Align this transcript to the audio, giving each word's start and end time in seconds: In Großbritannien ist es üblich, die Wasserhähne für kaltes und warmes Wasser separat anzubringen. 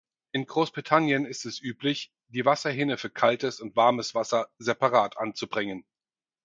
In 0.33 0.47
Großbritannien 0.47 1.25
ist 1.27 1.45
es 1.45 1.59
üblich, 1.61 2.11
die 2.29 2.43
Wasserhähne 2.43 2.97
für 2.97 3.11
kaltes 3.11 3.59
und 3.59 3.75
warmes 3.75 4.15
Wasser 4.15 4.47
separat 4.57 5.17
anzubringen. 5.19 5.85